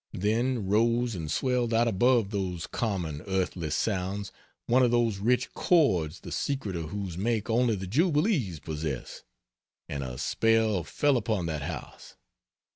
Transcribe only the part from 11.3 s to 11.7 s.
that